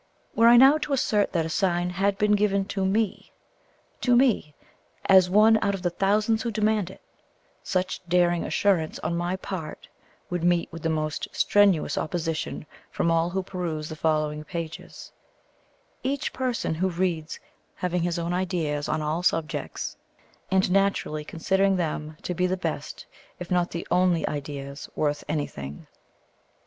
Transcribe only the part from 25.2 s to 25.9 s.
anything.